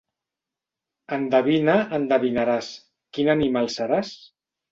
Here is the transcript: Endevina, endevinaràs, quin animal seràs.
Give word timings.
Endevina, 1.17 1.75
endevinaràs, 1.99 2.71
quin 3.17 3.29
animal 3.37 3.69
seràs. 3.77 4.13